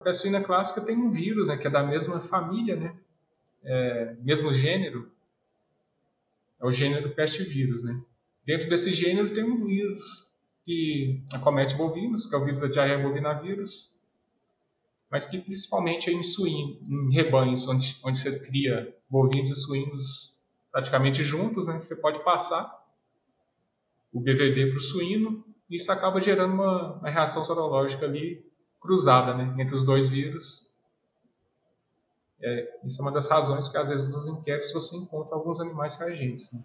A 0.00 0.04
peste 0.04 0.22
suína 0.22 0.42
clássica 0.42 0.80
tem 0.80 0.96
um 0.96 1.10
vírus, 1.10 1.48
né, 1.48 1.58
que 1.58 1.66
é 1.66 1.70
da 1.70 1.82
mesma 1.82 2.18
família, 2.18 2.74
né, 2.74 2.96
é, 3.62 4.16
mesmo 4.20 4.50
gênero, 4.50 5.12
é 6.58 6.64
o 6.64 6.72
gênero 6.72 7.14
peste 7.14 7.42
vírus, 7.42 7.84
né. 7.84 8.00
Dentro 8.46 8.66
desse 8.70 8.94
gênero 8.94 9.28
tem 9.28 9.44
um 9.44 9.62
vírus 9.66 10.32
que 10.64 11.22
acomete 11.30 11.74
bovinos, 11.74 12.26
que 12.26 12.34
é 12.34 12.38
o 12.38 12.44
vírus 12.44 12.60
da 12.60 12.68
diarreia 12.68 12.98
bovinavírus, 12.98 14.02
mas 15.10 15.26
que 15.26 15.38
principalmente 15.38 16.08
é 16.08 16.14
em 16.14 16.22
suíno, 16.22 16.80
em 16.82 17.12
rebanhos, 17.12 17.68
onde, 17.68 17.98
onde 18.02 18.18
você 18.18 18.40
cria 18.40 18.96
bovinos 19.06 19.50
e 19.50 19.54
suínos 19.54 20.40
praticamente 20.72 21.22
juntos, 21.22 21.66
né, 21.66 21.78
você 21.78 21.96
pode 21.96 22.24
passar 22.24 22.74
o 24.10 24.18
BVD 24.18 24.68
para 24.68 24.78
o 24.78 24.80
suíno, 24.80 25.44
e 25.68 25.76
isso 25.76 25.92
acaba 25.92 26.22
gerando 26.22 26.54
uma, 26.54 26.94
uma 26.94 27.10
reação 27.10 27.44
sorológica 27.44 28.06
ali 28.06 28.49
cruzada 28.80 29.34
né, 29.34 29.54
entre 29.62 29.74
os 29.74 29.84
dois 29.84 30.06
vírus. 30.06 30.70
É, 32.42 32.80
isso 32.84 33.00
é 33.00 33.02
uma 33.02 33.12
das 33.12 33.28
razões 33.28 33.68
que, 33.68 33.76
às 33.76 33.90
vezes, 33.90 34.10
nos 34.10 34.26
inquéritos 34.26 34.72
você 34.72 34.96
encontra 34.96 35.34
alguns 35.36 35.60
animais 35.60 35.96
reagentes. 35.96 36.50
Né? 36.52 36.58